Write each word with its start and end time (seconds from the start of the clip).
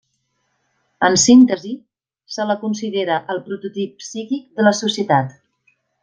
En 1.09 1.17
síntesi, 1.23 1.73
se 2.37 2.47
la 2.51 2.55
considera 2.63 3.17
el 3.33 3.43
prototip 3.49 4.01
psíquic 4.07 4.49
de 4.61 4.65
la 4.71 4.77
societat. 4.83 5.37